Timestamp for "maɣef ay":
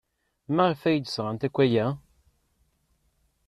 0.55-0.97